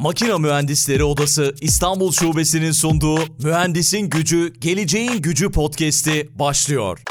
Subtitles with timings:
[0.00, 7.02] Makina Mühendisleri Odası İstanbul Şubesi'nin sunduğu Mühendisin Gücü, Geleceğin Gücü podcast'i başlıyor.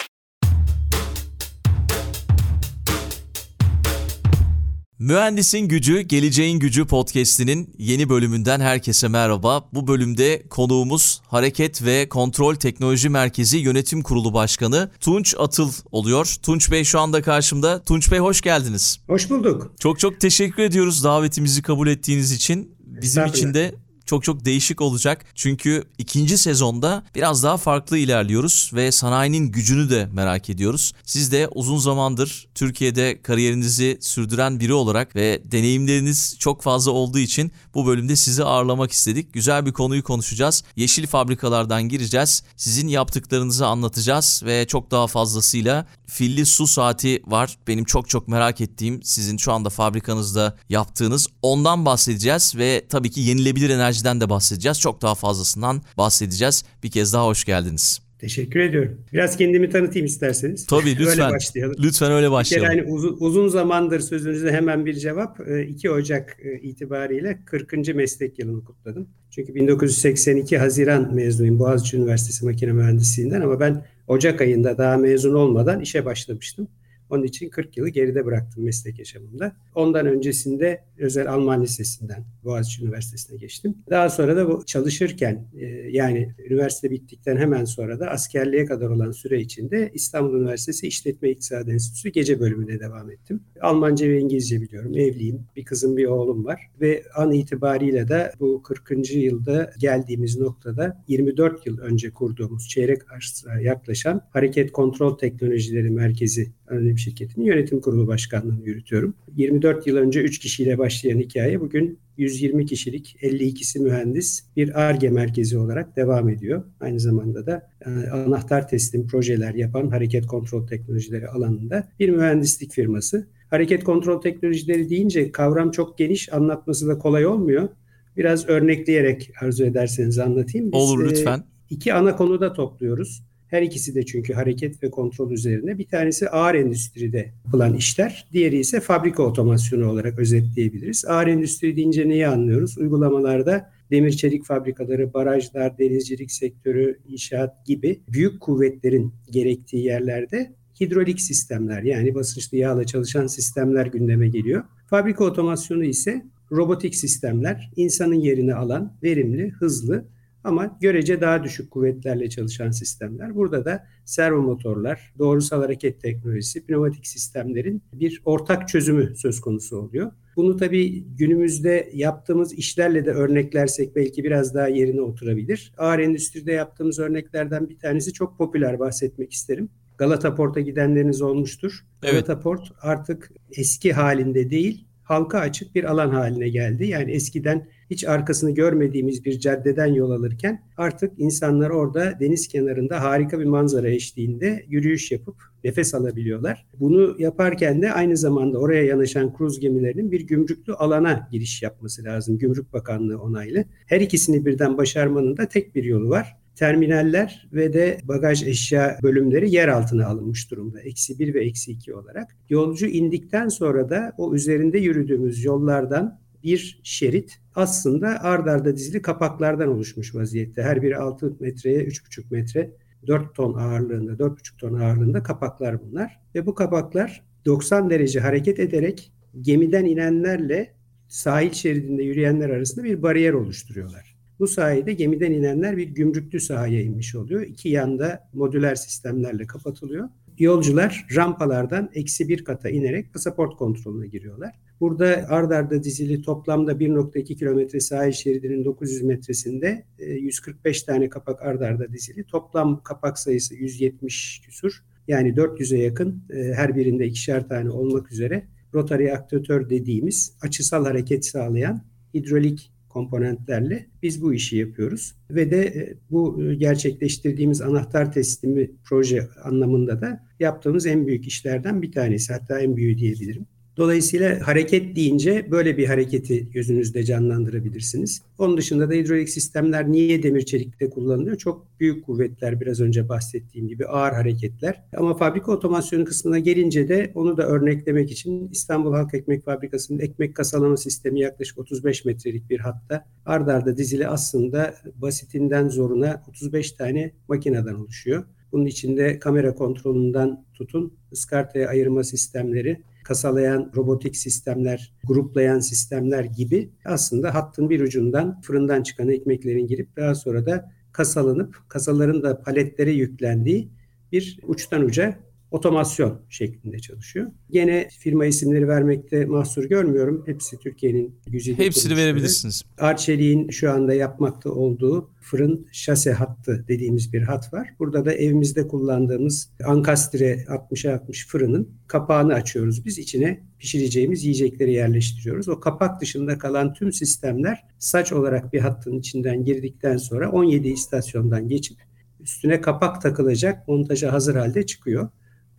[4.99, 9.69] Mühendisin Gücü, Geleceğin Gücü podcast'inin yeni bölümünden herkese merhaba.
[9.73, 16.35] Bu bölümde konuğumuz Hareket ve Kontrol Teknoloji Merkezi Yönetim Kurulu Başkanı Tunç Atıl oluyor.
[16.43, 17.83] Tunç Bey şu anda karşımda.
[17.83, 18.99] Tunç Bey hoş geldiniz.
[19.07, 19.71] Hoş bulduk.
[19.79, 22.76] Çok çok teşekkür ediyoruz davetimizi kabul ettiğiniz için.
[23.01, 23.73] Bizim için de
[24.07, 25.25] çok çok değişik olacak.
[25.35, 30.93] Çünkü ikinci sezonda biraz daha farklı ilerliyoruz ve sanayinin gücünü de merak ediyoruz.
[31.03, 37.51] Siz de uzun zamandır Türkiye'de kariyerinizi sürdüren biri olarak ve deneyimleriniz çok fazla olduğu için
[37.73, 39.33] bu bölümde sizi ağırlamak istedik.
[39.33, 40.63] Güzel bir konuyu konuşacağız.
[40.75, 42.43] Yeşil fabrikalardan gireceğiz.
[42.55, 47.57] Sizin yaptıklarınızı anlatacağız ve çok daha fazlasıyla filli su saati var.
[47.67, 53.21] Benim çok çok merak ettiğim sizin şu anda fabrikanızda yaptığınız ondan bahsedeceğiz ve tabii ki
[53.21, 54.79] yenilebilir enerjiden de bahsedeceğiz.
[54.79, 56.63] Çok daha fazlasından bahsedeceğiz.
[56.83, 57.99] Bir kez daha hoş geldiniz.
[58.19, 59.01] Teşekkür ediyorum.
[59.13, 60.65] Biraz kendimi tanıtayım isterseniz.
[60.65, 61.07] Tabii lütfen.
[61.07, 61.75] öyle başlayalım.
[61.79, 62.69] Lütfen öyle başlayalım.
[62.69, 65.39] Bir kere hani uzun, uzun zamandır sözünüze hemen bir cevap.
[65.67, 67.95] 2 Ocak e, itibariyle 40.
[67.95, 69.07] meslek yılını kutladım.
[69.31, 75.81] Çünkü 1982 Haziran mezunuyum Boğaziçi Üniversitesi Makine Mühendisliğinden ama ben Ocak ayında daha mezun olmadan
[75.81, 76.67] işe başlamıştım.
[77.09, 79.55] Onun için 40 yılı geride bıraktım meslek yaşamımda.
[79.75, 83.75] Ondan öncesinde özel Alman Lisesi'nden Boğaziçi Üniversitesi'ne geçtim.
[83.89, 89.11] Daha sonra da bu çalışırken e, yani üniversite bittikten hemen sonra da askerliğe kadar olan
[89.11, 93.41] süre içinde İstanbul Üniversitesi İşletme İktisadi Enstitüsü gece bölümüne devam ettim.
[93.61, 94.97] Almanca ve İngilizce biliyorum.
[94.97, 95.41] Evliyim.
[95.55, 96.61] Bir kızım bir oğlum var.
[96.81, 99.11] Ve an itibariyle de bu 40.
[99.15, 106.97] yılda geldiğimiz noktada 24 yıl önce kurduğumuz çeyrek asra yaklaşan Hareket Kontrol Teknolojileri Merkezi Anonim
[106.97, 109.13] Şirketi'nin yönetim kurulu başkanlığını yürütüyorum.
[109.35, 115.57] 24 yıl önce 3 kişiyle başlayan hikaye bugün 120 kişilik 52'si mühendis bir ARGE merkezi
[115.57, 116.63] olarak devam ediyor.
[116.79, 123.27] Aynı zamanda da e, anahtar teslim projeler yapan hareket kontrol teknolojileri alanında bir mühendislik firması.
[123.49, 127.69] Hareket kontrol teknolojileri deyince kavram çok geniş, anlatması da kolay olmuyor.
[128.17, 130.71] Biraz örnekleyerek arzu ederseniz anlatayım.
[130.71, 131.37] Biz, Olur lütfen.
[131.37, 133.23] E, iki ana konuda topluyoruz.
[133.49, 135.77] Her ikisi de çünkü hareket ve kontrol üzerine.
[135.77, 141.05] Bir tanesi ağır endüstride yapılan işler, diğeri ise fabrika otomasyonu olarak özetleyebiliriz.
[141.05, 142.77] Ağır endüstri deyince neyi anlıyoruz?
[142.77, 151.83] Uygulamalarda demir çelik fabrikaları, barajlar, denizcilik sektörü, inşaat gibi büyük kuvvetlerin gerektiği yerlerde hidrolik sistemler
[151.83, 154.63] yani basınçlı yağla çalışan sistemler gündeme geliyor.
[154.89, 160.05] Fabrika otomasyonu ise robotik sistemler, insanın yerini alan, verimli, hızlı
[160.47, 163.35] ama görece daha düşük kuvvetlerle çalışan sistemler.
[163.35, 170.11] Burada da servo motorlar, doğrusal hareket teknolojisi, pneumatik sistemlerin bir ortak çözümü söz konusu oluyor.
[170.35, 175.73] Bunu tabii günümüzde yaptığımız işlerle de örneklersek belki biraz daha yerine oturabilir.
[175.77, 179.69] Ağır endüstride yaptığımız örneklerden bir tanesi çok popüler bahsetmek isterim.
[179.97, 181.85] Galata Port'a gidenleriniz olmuştur.
[182.03, 182.13] Evet.
[182.13, 186.87] Galata Port artık eski halinde değil, halka açık bir alan haline geldi.
[186.87, 193.39] Yani eskiden hiç arkasını görmediğimiz bir caddeden yol alırken artık insanlar orada deniz kenarında harika
[193.39, 196.65] bir manzara eşliğinde yürüyüş yapıp nefes alabiliyorlar.
[196.79, 202.37] Bunu yaparken de aynı zamanda oraya yanaşan kruz gemilerinin bir gümrüklü alana giriş yapması lazım.
[202.37, 203.65] Gümrük Bakanlığı onaylı.
[203.85, 209.51] Her ikisini birden başarmanın da tek bir yolu var terminaller ve de bagaj eşya bölümleri
[209.51, 210.81] yer altına alınmış durumda.
[210.81, 212.35] Eksi 1 ve eksi 2 olarak.
[212.49, 219.69] Yolcu indikten sonra da o üzerinde yürüdüğümüz yollardan bir şerit aslında ard arda dizili kapaklardan
[219.69, 220.63] oluşmuş vaziyette.
[220.63, 222.71] Her biri 6 metreye 3,5 metre
[223.07, 226.19] 4 ton ağırlığında, 4,5 ton ağırlığında kapaklar bunlar.
[226.35, 229.11] Ve bu kapaklar 90 derece hareket ederek
[229.41, 230.73] gemiden inenlerle
[231.07, 234.17] sahil şeridinde yürüyenler arasında bir bariyer oluşturuyorlar.
[234.39, 237.41] Bu sayede gemiden inenler bir gümrüklü sahaya inmiş oluyor.
[237.41, 240.09] İki yanda modüler sistemlerle kapatılıyor.
[240.39, 244.59] Yolcular rampalardan eksi bir kata inerek pasaport kontrolüne giriyorlar.
[244.79, 251.41] Burada ard arda dizili toplamda 1.2 kilometre sahil şeridinin 900 metresinde 145 e, tane kapak
[251.41, 252.23] ard arda dizili.
[252.23, 254.83] Toplam kapak sayısı 170 küsur.
[255.07, 261.25] Yani 400'e yakın e, her birinde ikişer tane olmak üzere rotary aktatör dediğimiz açısal hareket
[261.25, 261.81] sağlayan
[262.13, 265.15] hidrolik komponentlerle biz bu işi yapıyoruz.
[265.29, 271.81] Ve de e, bu e, gerçekleştirdiğimiz anahtar teslimi proje anlamında da yaptığımız en büyük işlerden
[271.81, 272.33] bir tanesi.
[272.33, 273.45] Hatta en büyüğü diyebilirim.
[273.77, 278.21] Dolayısıyla hareket deyince böyle bir hareketi gözünüzde canlandırabilirsiniz.
[278.37, 281.37] Onun dışında da hidrolik sistemler niye demir çelikte kullanılıyor?
[281.37, 284.83] Çok büyük kuvvetler biraz önce bahsettiğim gibi ağır hareketler.
[284.97, 290.35] Ama fabrika otomasyonu kısmına gelince de onu da örneklemek için İstanbul Halk Ekmek Fabrikası'nın ekmek
[290.35, 297.11] kasalama sistemi yaklaşık 35 metrelik bir hatta ard arda dizili aslında basitinden zoruna 35 tane
[297.27, 298.23] makineden oluşuyor.
[298.51, 307.33] Bunun içinde kamera kontrolünden tutun ıskartaya ayırma sistemleri, kasalayan robotik sistemler, gruplayan sistemler gibi aslında
[307.33, 313.71] hattın bir ucundan fırından çıkan ekmeklerin girip daha sonra da kasalanıp kasaların da paletlere yüklendiği
[314.11, 315.19] bir uçtan uca
[315.51, 317.31] otomasyon şeklinde çalışıyor.
[317.51, 320.23] Gene firma isimleri vermekte mahsur görmüyorum.
[320.25, 322.63] Hepsi Türkiye'nin güzide Hepsini verebilirsiniz.
[322.77, 327.69] Arçelik'in şu anda yapmakta olduğu fırın şase hattı dediğimiz bir hat var.
[327.79, 332.85] Burada da evimizde kullandığımız Ankastre 60'a 60 fırının kapağını açıyoruz.
[332.85, 335.49] Biz içine pişireceğimiz yiyecekleri yerleştiriyoruz.
[335.49, 341.47] O kapak dışında kalan tüm sistemler saç olarak bir hattın içinden girdikten sonra 17 istasyondan
[341.47, 341.77] geçip
[342.19, 345.09] üstüne kapak takılacak montaja hazır halde çıkıyor.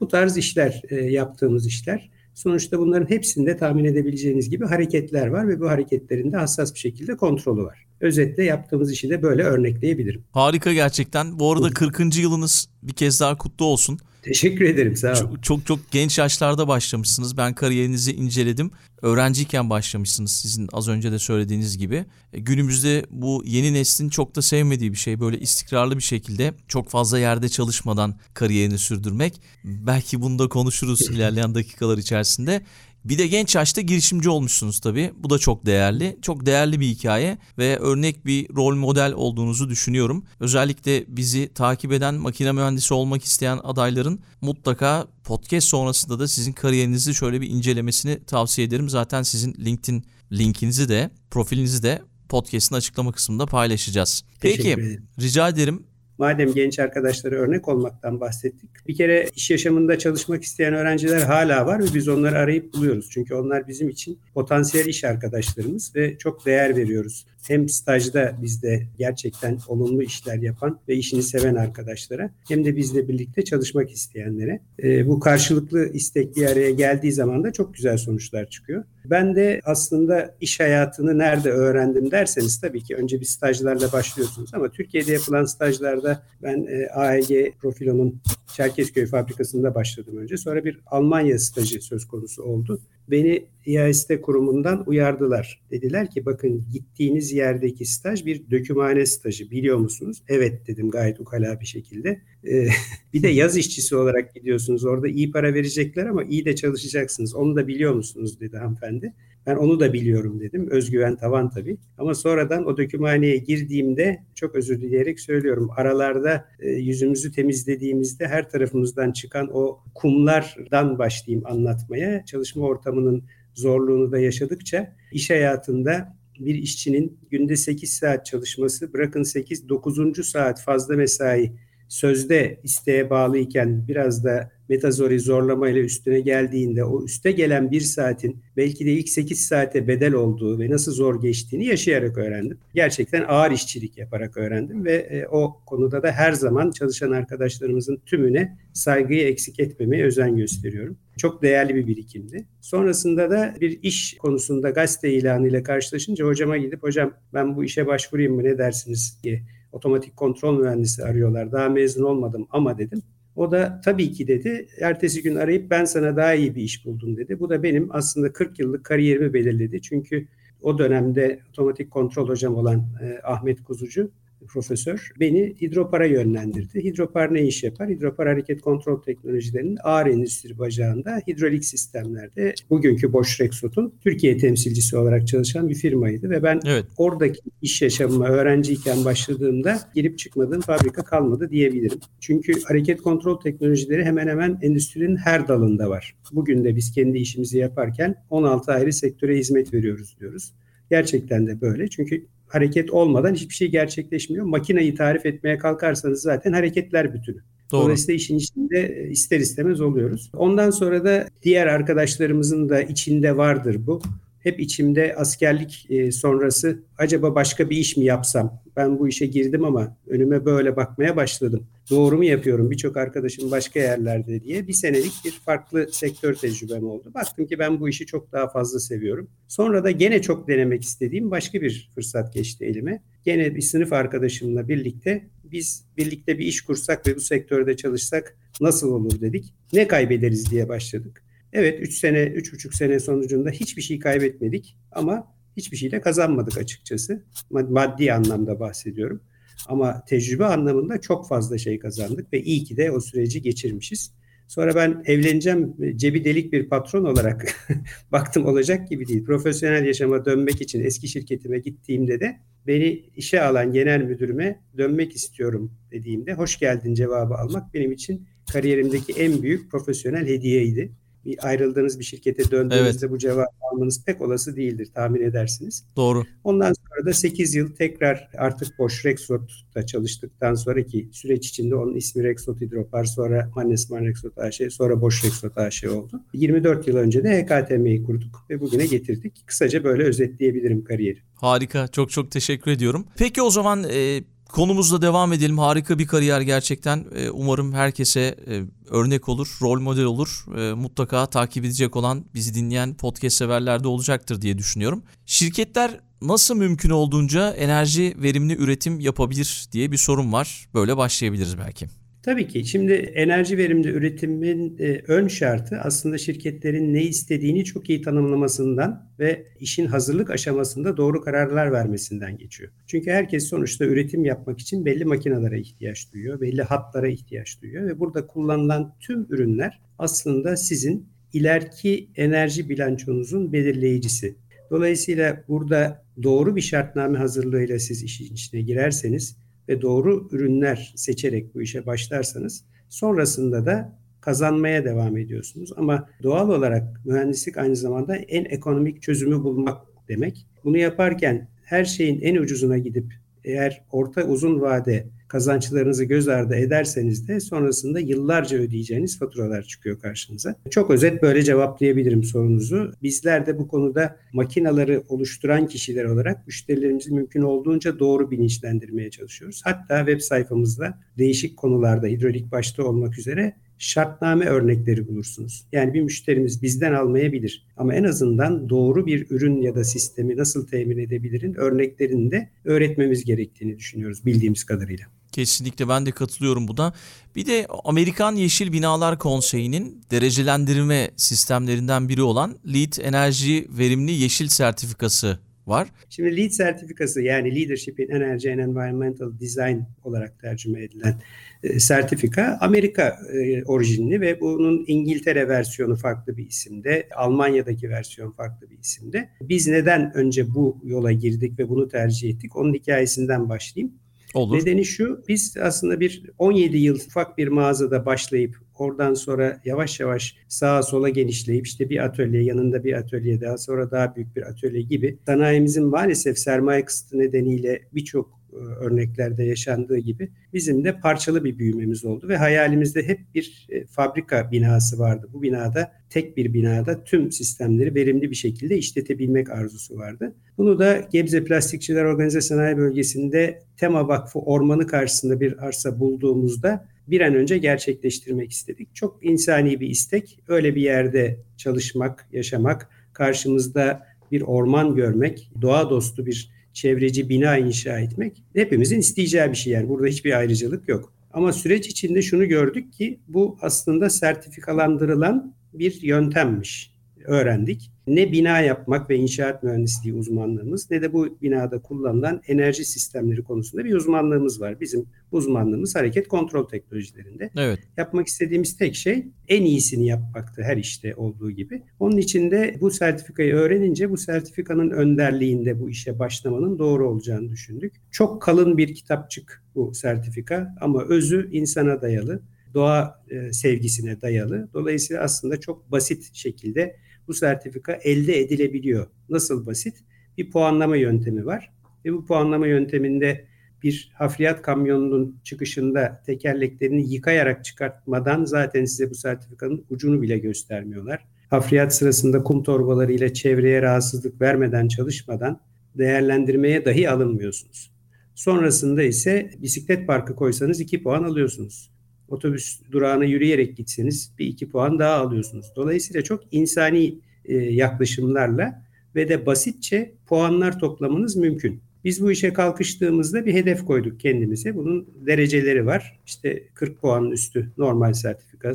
[0.01, 2.11] Bu tarz işler e, yaptığımız işler.
[2.35, 7.17] Sonuçta bunların hepsinde tahmin edebileceğiniz gibi hareketler var ve bu hareketlerin de hassas bir şekilde
[7.17, 7.88] kontrolü var.
[8.01, 10.25] Özetle yaptığımız işi de böyle örnekleyebilirim.
[10.33, 11.39] Harika gerçekten.
[11.39, 12.17] Bu arada 40.
[12.17, 13.99] yılınız bir kez daha kutlu olsun.
[14.23, 15.35] Teşekkür ederim sağ olun.
[15.35, 17.37] Çok, çok çok genç yaşlarda başlamışsınız.
[17.37, 18.71] Ben kariyerinizi inceledim.
[19.03, 22.05] Öğrenciyken başlamışsınız sizin az önce de söylediğiniz gibi.
[22.33, 25.21] E, günümüzde bu yeni neslin çok da sevmediği bir şey.
[25.21, 29.41] Böyle istikrarlı bir şekilde çok fazla yerde çalışmadan kariyerini sürdürmek.
[29.65, 32.63] Belki bunu da konuşuruz ilerleyen dakikalar içerisinde.
[33.09, 35.13] Bir de genç yaşta girişimci olmuşsunuz tabii.
[35.17, 36.19] Bu da çok değerli.
[36.23, 40.25] Çok değerli bir hikaye ve örnek bir rol model olduğunuzu düşünüyorum.
[40.41, 47.15] Özellikle bizi takip eden makine mühendisi olmak isteyen adayların mutlaka podcast sonrasında da sizin kariyerinizi
[47.15, 48.89] şöyle bir incelemesini tavsiye ederim.
[48.89, 54.25] Zaten sizin LinkedIn linkinizi de profilinizi de podcast'ın açıklama kısmında paylaşacağız.
[54.41, 55.87] Peki rica ederim
[56.19, 58.71] Madem genç arkadaşlara örnek olmaktan bahsettik.
[58.89, 63.09] Bir kere iş yaşamında çalışmak isteyen öğrenciler hala var ve biz onları arayıp buluyoruz.
[63.11, 67.27] Çünkü onlar bizim için potansiyel iş arkadaşlarımız ve çok değer veriyoruz.
[67.47, 73.45] Hem stajda bizde gerçekten olumlu işler yapan ve işini seven arkadaşlara hem de bizle birlikte
[73.45, 74.61] çalışmak isteyenlere.
[74.83, 78.85] E, bu karşılıklı istek bir araya geldiği zaman da çok güzel sonuçlar çıkıyor.
[79.05, 84.69] Ben de aslında iş hayatını nerede öğrendim derseniz tabii ki önce bir stajlarla başlıyorsunuz ama
[84.69, 88.21] Türkiye'de yapılan stajlarda ben e, AEG Profilo'nun
[88.57, 90.37] Çerkezköy fabrikasında başladım önce.
[90.37, 92.81] Sonra bir Almanya stajı söz konusu oldu.
[93.11, 95.61] Beni İAST kurumundan uyardılar.
[95.71, 100.23] Dediler ki bakın gittiğiniz yerdeki staj bir dökümhane stajı biliyor musunuz?
[100.29, 102.21] Evet dedim gayet ukala bir şekilde.
[102.45, 102.69] Ee,
[103.15, 104.85] bir de yaz işçisi olarak gidiyorsunuz.
[104.85, 107.35] Orada iyi para verecekler ama iyi de çalışacaksınız.
[107.35, 109.15] Onu da biliyor musunuz dedi hanımefendi.
[109.47, 110.71] Ben onu da biliyorum dedim.
[110.71, 111.77] Özgüven tavan tabii.
[111.99, 115.71] Ama sonradan o dökümhaneye girdiğimde çok özür dileyerek söylüyorum.
[115.77, 122.25] Aralarda e, yüzümüzü temizlediğimizde her tarafımızdan çıkan o kumlardan başlayayım anlatmaya.
[122.25, 123.25] Çalışma ortamının
[123.55, 130.27] zorluğunu da yaşadıkça iş hayatında bir işçinin günde 8 saat çalışması bırakın 8 9.
[130.27, 131.53] saat fazla mesai
[131.89, 138.43] sözde isteğe bağlı iken biraz da metazori zorlamayla üstüne geldiğinde o üste gelen bir saatin
[138.57, 142.59] belki de ilk 8 saate bedel olduğu ve nasıl zor geçtiğini yaşayarak öğrendim.
[142.75, 148.59] Gerçekten ağır işçilik yaparak öğrendim ve e, o konuda da her zaman çalışan arkadaşlarımızın tümüne
[148.73, 150.99] saygıyı eksik etmemeye özen gösteriyorum.
[151.17, 152.47] Çok değerli bir birikimdi.
[152.61, 158.35] Sonrasında da bir iş konusunda gazete ilanıyla karşılaşınca hocama gidip hocam ben bu işe başvurayım
[158.35, 159.43] mı ne dersiniz diye
[159.73, 161.53] otomatik kontrol mühendisi arıyorlar.
[161.53, 163.03] Daha mezun olmadım ama dedim.
[163.37, 164.69] O da tabii ki dedi.
[164.81, 167.41] Ertesi gün arayıp ben sana daha iyi bir iş buldum dedi.
[167.41, 169.83] Bu da benim aslında 40 yıllık kariyerimi belirledi.
[169.83, 170.27] Çünkü
[170.63, 174.11] o dönemde otomatik kontrol hocam olan e, Ahmet Kuzucu
[174.49, 176.85] profesör beni hidropara yönlendirdi.
[176.85, 177.89] Hidropar ne iş yapar?
[177.89, 185.29] Hidropar hareket kontrol teknolojilerinin ağır endüstri bacağında hidrolik sistemlerde bugünkü Bosch Rexroth'un Türkiye temsilcisi olarak
[185.29, 186.85] çalışan bir firmaydı ve ben evet.
[186.97, 191.99] oradaki iş yaşamıma öğrenciyken başladığımda girip çıkmadığım fabrika kalmadı diyebilirim.
[192.21, 196.15] Çünkü hareket kontrol teknolojileri hemen hemen endüstrinin her dalında var.
[196.33, 200.53] Bugün de biz kendi işimizi yaparken 16 ayrı sektöre hizmet veriyoruz diyoruz.
[200.91, 201.89] Gerçekten de böyle.
[201.89, 204.45] Çünkü hareket olmadan hiçbir şey gerçekleşmiyor.
[204.45, 207.43] Makineyi tarif etmeye kalkarsanız zaten hareketler bütünü.
[207.73, 207.83] Doğru.
[207.83, 210.31] Dolayısıyla işin içinde e, ister istemez oluyoruz.
[210.37, 214.03] Ondan sonra da diğer arkadaşlarımızın da içinde vardır bu.
[214.49, 218.63] Hep içimde askerlik e, sonrası acaba başka bir iş mi yapsam?
[218.77, 221.67] Ben bu işe girdim ama önüme böyle bakmaya başladım.
[221.91, 222.71] Doğru mu yapıyorum?
[222.71, 227.11] Birçok arkadaşım başka yerlerde diye bir senelik bir farklı sektör tecrübem oldu.
[227.15, 229.31] Baktım ki ben bu işi çok daha fazla seviyorum.
[229.49, 233.03] Sonra da gene çok denemek istediğim başka bir fırsat geçti elime.
[233.25, 238.93] Gene bir sınıf arkadaşımla birlikte biz birlikte bir iş kursak ve bu sektörde çalışsak nasıl
[238.93, 239.55] olur dedik.
[239.73, 241.28] Ne kaybederiz diye başladık.
[241.53, 247.25] Evet 3 sene, 3,5 sene sonucunda hiçbir şey kaybetmedik ama hiçbir şey de kazanmadık açıkçası.
[247.51, 249.23] Maddi anlamda bahsediyorum.
[249.69, 254.13] Ama tecrübe anlamında çok fazla şey kazandık ve iyi ki de o süreci geçirmişiz.
[254.49, 257.55] Sonra ben evleneceğim cebi delik bir patron olarak
[258.13, 259.25] baktım olacak gibi değil.
[259.25, 265.73] Profesyonel yaşama dönmek için eski şirketime gittiğimde de beni işe alan genel müdürüme dönmek istiyorum
[265.91, 270.93] dediğimde hoş geldin cevabı almak benim için kariyerimdeki en büyük profesyonel hediyeydi
[271.29, 273.11] bir ayrıldığınız bir şirkete döndüğünüzde evet.
[273.11, 275.85] bu cevabı almanız pek olası değildir tahmin edersiniz.
[275.97, 276.25] Doğru.
[276.45, 282.25] Ondan sonra da 8 yıl tekrar artık boş Rexot'ta çalıştıktan sonraki süreç içinde onun ismi
[282.25, 286.21] Rexot Hidropar sonra Mannesman Rexot AŞ sonra boş Rexot AŞ oldu.
[286.35, 289.43] 24 yıl önce de HKTM'yi kurduk ve bugüne getirdik.
[289.47, 291.19] Kısaca böyle özetleyebilirim kariyeri.
[291.35, 291.89] Harika.
[291.89, 293.07] Çok çok teşekkür ediyorum.
[293.17, 295.59] Peki o zaman e, Konumuzla devam edelim.
[295.59, 297.07] Harika bir kariyer gerçekten.
[297.15, 300.45] Ee, umarım herkese e, örnek olur, rol model olur.
[300.57, 305.03] Ee, mutlaka takip edecek olan, bizi dinleyen podcast severler de olacaktır diye düşünüyorum.
[305.27, 310.69] Şirketler nasıl mümkün olduğunca enerji verimli üretim yapabilir diye bir sorun var.
[310.75, 311.87] Böyle başlayabiliriz belki.
[312.23, 312.65] Tabii ki.
[312.65, 319.47] Şimdi enerji verimli üretimin e, ön şartı aslında şirketlerin ne istediğini çok iyi tanımlamasından ve
[319.61, 322.71] işin hazırlık aşamasında doğru kararlar vermesinden geçiyor.
[322.87, 328.01] Çünkü herkes sonuçta üretim yapmak için belli makinelere ihtiyaç duyuyor, belli hatlara ihtiyaç duyuyor ve
[328.01, 334.37] burada kullanılan tüm ürünler aslında sizin ileriki enerji bilançonuzun belirleyicisi.
[334.71, 339.37] Dolayısıyla burada doğru bir şartname hazırlığıyla siz işin içine girerseniz
[339.69, 345.73] ve doğru ürünler seçerek bu işe başlarsanız sonrasında da kazanmaya devam ediyorsunuz.
[345.77, 350.47] Ama doğal olarak mühendislik aynı zamanda en ekonomik çözümü bulmak demek.
[350.65, 357.29] Bunu yaparken her şeyin en ucuzuna gidip eğer orta uzun vade kazançlarınızı göz ardı ederseniz
[357.29, 360.55] de sonrasında yıllarca ödeyeceğiniz faturalar çıkıyor karşınıza.
[360.71, 362.93] Çok özet böyle cevaplayabilirim sorunuzu.
[363.03, 369.61] Bizler de bu konuda makinaları oluşturan kişiler olarak müşterilerimizi mümkün olduğunca doğru bilinçlendirmeye çalışıyoruz.
[369.65, 375.67] Hatta web sayfamızda değişik konularda hidrolik başta olmak üzere şartname örnekleri bulursunuz.
[375.73, 380.67] Yani bir müşterimiz bizden almayabilir ama en azından doğru bir ürün ya da sistemi nasıl
[380.67, 385.18] temin edebilirin örneklerini de öğretmemiz gerektiğini düşünüyoruz bildiğimiz kadarıyla.
[385.33, 386.93] Kesinlikle ben de katılıyorum buna.
[387.37, 395.39] Bir de Amerikan Yeşil Binalar Konseyi'nin derecelendirme sistemlerinden biri olan LEED Enerji Verimli Yeşil Sertifikası
[395.69, 395.89] var.
[396.11, 401.21] Şimdi LEED sertifikası yani Leadership in Energy and Environmental Design olarak tercüme edilen
[401.63, 408.71] e, sertifika Amerika e, orijinli ve bunun İngiltere versiyonu farklı bir isimde, Almanya'daki versiyon farklı
[408.71, 409.29] bir isimde.
[409.41, 412.57] Biz neden önce bu yola girdik ve bunu tercih ettik?
[412.57, 413.95] Onun hikayesinden başlayayım.
[414.35, 414.57] Olur.
[414.59, 420.37] Nedeni şu, biz aslında bir 17 yıl ufak bir mağazada başlayıp oradan sonra yavaş yavaş
[420.49, 424.83] sağa sola genişleyip işte bir atölye yanında bir atölye daha sonra daha büyük bir atölye
[424.83, 428.38] gibi sanayimizin maalesef sermaye kısıtı nedeniyle birçok
[428.81, 434.51] örneklerde yaşandığı gibi bizim de parçalı bir büyümemiz oldu ve hayalimizde hep bir e, fabrika
[434.53, 435.29] binası vardı.
[435.33, 440.35] Bu binada tek bir binada tüm sistemleri verimli bir şekilde işletebilmek arzusu vardı.
[440.59, 447.21] Bunu da Gebze Plastikçiler Organize Sanayi Bölgesi'nde Tema Vakfı ormanı karşısında bir arsa bulduğumuzda bir
[447.21, 448.95] an önce gerçekleştirmek istedik.
[448.95, 450.39] Çok insani bir istek.
[450.49, 457.99] Öyle bir yerde çalışmak, yaşamak, karşımızda bir orman görmek, doğa dostu bir çevreci bina inşa
[457.99, 459.89] etmek hepimizin isteyeceği bir şey yani.
[459.89, 461.13] Burada hiçbir ayrıcalık yok.
[461.31, 466.98] Ama süreç içinde şunu gördük ki bu aslında sertifikalandırılan bir yöntemmiş.
[467.29, 473.43] Öğrendik ne bina yapmak ve inşaat mühendisliği uzmanlığımız ne de bu binada kullanılan enerji sistemleri
[473.43, 474.81] konusunda bir uzmanlığımız var.
[474.81, 477.51] Bizim uzmanlığımız hareket kontrol teknolojilerinde.
[477.57, 477.79] Evet.
[477.97, 481.83] Yapmak istediğimiz tek şey en iyisini yapmaktı her işte olduğu gibi.
[482.01, 487.93] Onun için de bu sertifikayı öğrenince bu sertifikanın önderliğinde bu işe başlamanın doğru olacağını düşündük.
[488.11, 492.43] Çok kalın bir kitapçık bu sertifika ama özü insana dayalı
[492.75, 494.69] doğa e, sevgisine dayalı.
[494.75, 496.97] Dolayısıyla aslında çok basit şekilde
[497.29, 499.07] bu sertifika elde edilebiliyor.
[499.29, 499.97] Nasıl basit?
[500.39, 501.73] Bir puanlama yöntemi var.
[502.05, 503.45] Ve bu puanlama yönteminde
[503.83, 511.27] bir hafriyat kamyonunun çıkışında tekerleklerini yıkayarak çıkartmadan zaten size bu sertifikanın ucunu bile göstermiyorlar.
[511.51, 515.61] hafriyat sırasında kum torbalarıyla çevreye rahatsızlık vermeden çalışmadan
[515.99, 517.93] değerlendirmeye dahi alınmıyorsunuz.
[518.35, 521.91] Sonrasında ise bisiklet parkı koysanız 2 puan alıyorsunuz.
[522.29, 525.67] Otobüs durağına yürüyerek gitseniz bir 2 puan daha alıyorsunuz.
[525.77, 528.83] Dolayısıyla çok insani e, yaklaşımlarla
[529.15, 531.81] ve de basitçe puanlar toplamanız mümkün.
[532.05, 534.77] Biz bu işe kalkıştığımızda bir hedef koyduk kendimize.
[534.77, 536.21] Bunun dereceleri var.
[536.27, 538.73] İşte 40 puanın üstü normal sertifika,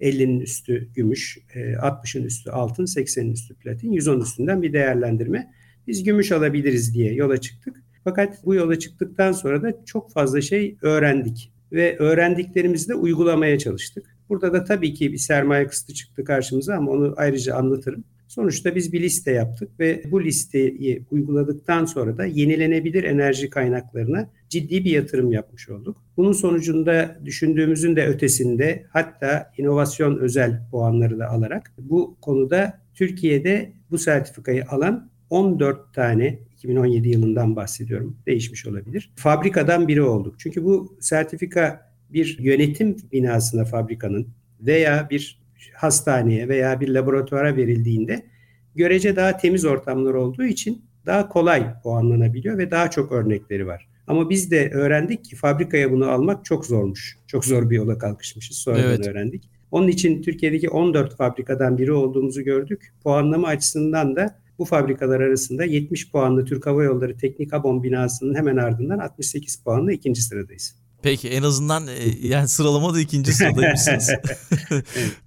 [0.00, 5.52] 50'nin üstü gümüş, 60'ın e, üstü altın, 80'in üstü platin, 110 üstünden bir değerlendirme.
[5.86, 7.82] Biz gümüş alabiliriz diye yola çıktık.
[8.04, 14.16] Fakat bu yola çıktıktan sonra da çok fazla şey öğrendik ve öğrendiklerimizi de uygulamaya çalıştık.
[14.28, 18.04] Burada da tabii ki bir sermaye kısıtı çıktı karşımıza ama onu ayrıca anlatırım.
[18.28, 24.84] Sonuçta biz bir liste yaptık ve bu listeyi uyguladıktan sonra da yenilenebilir enerji kaynaklarına ciddi
[24.84, 25.96] bir yatırım yapmış olduk.
[26.16, 33.98] Bunun sonucunda düşündüğümüzün de ötesinde hatta inovasyon özel puanları da alarak bu konuda Türkiye'de bu
[33.98, 38.16] sertifikayı alan 14 tane 2017 yılından bahsediyorum.
[38.26, 39.10] Değişmiş olabilir.
[39.16, 40.34] Fabrikadan biri olduk.
[40.38, 44.28] Çünkü bu sertifika bir yönetim binasına fabrikanın
[44.60, 45.42] veya bir
[45.74, 48.26] hastaneye veya bir laboratuvara verildiğinde
[48.74, 53.88] görece daha temiz ortamlar olduğu için daha kolay puanlanabiliyor ve daha çok örnekleri var.
[54.06, 57.18] Ama biz de öğrendik ki fabrikaya bunu almak çok zormuş.
[57.26, 58.56] Çok zor bir yola kalkışmışız.
[58.56, 59.06] Sonradan evet.
[59.06, 59.48] öğrendik.
[59.70, 62.92] Onun için Türkiye'deki 14 fabrikadan biri olduğumuzu gördük.
[63.02, 68.56] Puanlama açısından da bu fabrikalar arasında 70 puanlı Türk Hava Yolları Teknik Abon binasının hemen
[68.56, 70.74] ardından 68 puanlı ikinci sıradayız.
[71.02, 74.10] Peki en azından e, yani sıralamada ikinci sıradaymışsınız.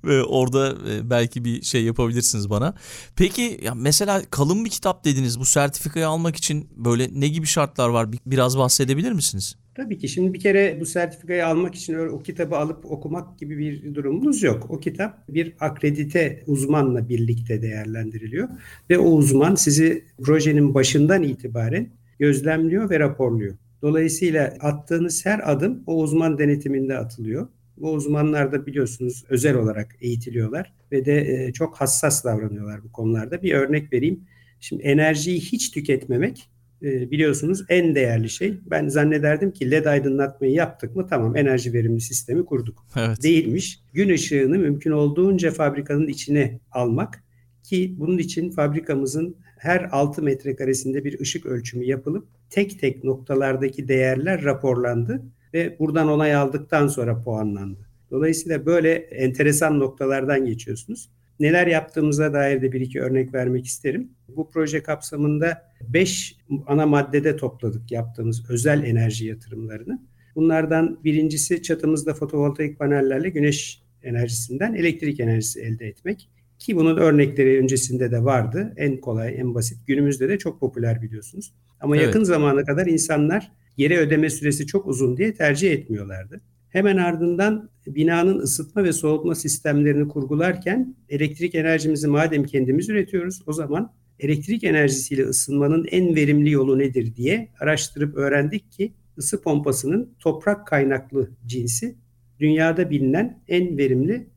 [0.28, 2.74] Orada e, belki bir şey yapabilirsiniz bana.
[3.16, 5.40] Peki ya mesela kalın bir kitap dediniz.
[5.40, 8.08] Bu sertifikayı almak için böyle ne gibi şartlar var?
[8.26, 9.56] Biraz bahsedebilir misiniz?
[9.76, 13.96] Tabii ki şimdi bir kere bu sertifikayı almak için o kitabı alıp okumak gibi bir
[13.96, 14.66] durumumuz yok.
[14.70, 18.50] O kitap bir akredite uzmanla birlikte değerlendiriliyor
[18.90, 21.90] ve o uzman sizi projenin başından itibaren
[22.20, 23.56] gözlemliyor ve raporluyor.
[23.82, 27.48] Dolayısıyla attığınız her adım o uzman denetiminde atılıyor.
[27.78, 33.42] Bu uzmanlar da biliyorsunuz özel olarak eğitiliyorlar ve de e, çok hassas davranıyorlar bu konularda.
[33.42, 34.24] Bir örnek vereyim.
[34.60, 36.50] Şimdi enerjiyi hiç tüketmemek
[36.86, 38.60] e, biliyorsunuz en değerli şey.
[38.66, 42.86] Ben zannederdim ki LED aydınlatmayı yaptık mı tamam enerji verimli sistemi kurduk.
[42.96, 43.24] Evet.
[43.24, 43.80] Değilmiş.
[43.94, 47.24] Gün ışığını mümkün olduğunca fabrikanın içine almak
[47.64, 54.44] ki bunun için fabrikamızın her 6 metrekaresinde bir ışık ölçümü yapılıp tek tek noktalardaki değerler
[54.44, 55.22] raporlandı
[55.54, 57.80] ve buradan onay aldıktan sonra puanlandı.
[58.12, 61.10] Dolayısıyla böyle enteresan noktalardan geçiyorsunuz.
[61.40, 64.10] Neler yaptığımıza dair de bir iki örnek vermek isterim.
[64.28, 70.02] Bu proje kapsamında 5 ana maddede topladık yaptığımız özel enerji yatırımlarını.
[70.36, 76.30] Bunlardan birincisi çatımızda fotovoltaik panellerle güneş enerjisinden elektrik enerjisi elde etmek.
[76.60, 78.74] Ki bunun örnekleri öncesinde de vardı.
[78.78, 79.88] En kolay, en basit.
[79.88, 81.54] Günümüzde de çok popüler biliyorsunuz.
[81.80, 82.06] Ama evet.
[82.06, 86.42] yakın zamana kadar insanlar geri ödeme süresi çok uzun diye tercih etmiyorlardı.
[86.76, 93.94] Hemen ardından binanın ısıtma ve soğutma sistemlerini kurgularken elektrik enerjimizi madem kendimiz üretiyoruz o zaman
[94.20, 101.32] elektrik enerjisiyle ısınmanın en verimli yolu nedir diye araştırıp öğrendik ki ısı pompasının toprak kaynaklı
[101.46, 101.96] cinsi
[102.40, 104.28] dünyada bilinen en verimli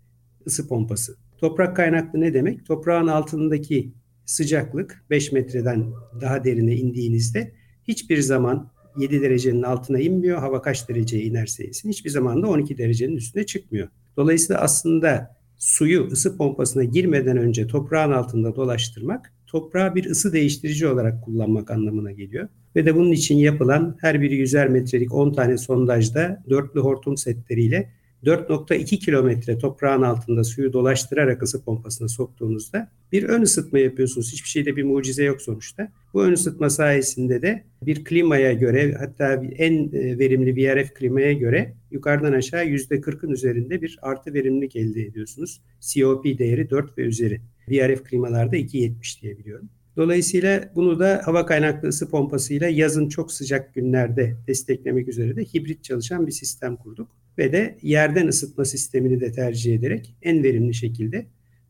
[0.46, 1.16] ısı pompası.
[1.38, 2.66] Toprak kaynaklı ne demek?
[2.66, 3.92] Toprağın altındaki
[4.24, 7.52] sıcaklık 5 metreden daha derine indiğinizde
[7.88, 10.38] hiçbir zaman 7 derecenin altına inmiyor.
[10.38, 13.88] Hava kaç dereceye inerse insin hiçbir zaman da 12 derecenin üstüne çıkmıyor.
[14.16, 21.24] Dolayısıyla aslında suyu ısı pompasına girmeden önce toprağın altında dolaştırmak toprağı bir ısı değiştirici olarak
[21.24, 22.48] kullanmak anlamına geliyor.
[22.76, 27.92] Ve de bunun için yapılan her biri 100'er metrelik 10 tane sondajda dörtlü hortum setleriyle
[28.24, 34.32] 4.2 kilometre toprağın altında suyu dolaştırarak ısı pompasına soktuğunuzda bir ön ısıtma yapıyorsunuz.
[34.32, 35.92] Hiçbir şeyde bir mucize yok sonuçta.
[36.14, 41.74] Bu ön ısıtma sayesinde de bir klimaya göre hatta en e, verimli VRF klimaya göre
[41.90, 45.60] yukarıdan aşağı %40'ın üzerinde bir artı verimlilik elde ediyorsunuz.
[45.80, 47.40] COP değeri 4 ve üzeri.
[47.68, 49.68] VRF klimalarda 2.70 diye biliyorum.
[49.96, 55.84] Dolayısıyla bunu da hava kaynaklı ısı pompasıyla yazın çok sıcak günlerde desteklemek üzere de hibrit
[55.84, 61.26] çalışan bir sistem kurduk ve de yerden ısıtma sistemini de tercih ederek en verimli şekilde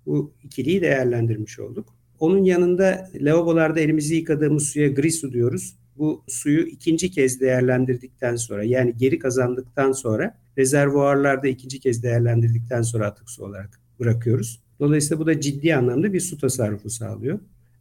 [0.07, 1.95] bu ikiliyi değerlendirmiş olduk.
[2.21, 5.77] Onun yanında lavabolarda elimizi yıkadığımız suya gri su diyoruz.
[5.97, 13.07] Bu suyu ikinci kez değerlendirdikten sonra yani geri kazandıktan sonra rezervuarlarda ikinci kez değerlendirdikten sonra
[13.07, 14.61] atık su olarak bırakıyoruz.
[14.81, 17.39] Dolayısıyla bu da ciddi anlamda bir su tasarrufu sağlıyor.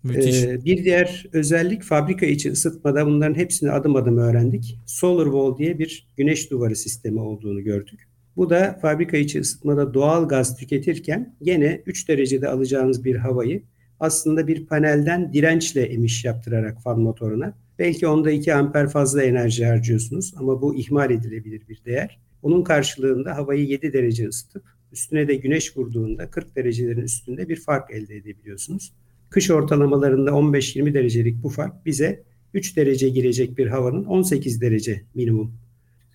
[0.07, 0.43] Müthiş.
[0.43, 4.79] Ee, bir diğer özellik fabrika içi ısıtmada bunların hepsini adım adım öğrendik.
[4.85, 8.07] Solar Wall diye bir güneş duvarı sistemi olduğunu gördük.
[8.35, 13.63] Bu da fabrika içi ısıtmada doğal gaz tüketirken gene 3 derecede alacağınız bir havayı
[13.99, 20.33] aslında bir panelden dirençle emiş yaptırarak fan motoruna belki onda 2 amper fazla enerji harcıyorsunuz
[20.37, 22.19] ama bu ihmal edilebilir bir değer.
[22.41, 27.91] Onun karşılığında havayı 7 derece ısıtıp üstüne de güneş vurduğunda 40 derecelerin üstünde bir fark
[27.91, 28.93] elde edebiliyorsunuz.
[29.29, 35.53] Kış ortalamalarında 15-20 derecelik bu fark bize 3 derece girecek bir havanın 18 derece minimum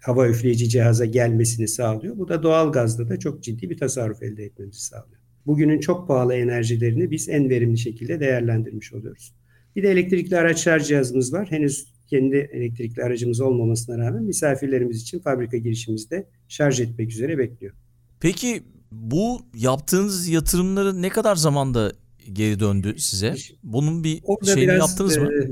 [0.00, 2.18] hava üfleyici cihaza gelmesini sağlıyor.
[2.18, 5.20] Bu da doğal gazda da çok ciddi bir tasarruf elde etmemizi sağlıyor.
[5.46, 9.34] Bugünün çok pahalı enerjilerini biz en verimli şekilde değerlendirmiş oluyoruz.
[9.76, 11.50] Bir de elektrikli araçlar cihazımız var.
[11.50, 17.74] Henüz kendi elektrikli aracımız olmamasına rağmen misafirlerimiz için fabrika girişimizde şarj etmek üzere bekliyor.
[18.20, 21.92] Peki bu yaptığınız yatırımları ne kadar zamanda
[22.32, 23.34] geri döndü size?
[23.62, 25.32] Bunun bir Orada şeyini yaptınız mı?
[25.32, 25.48] E,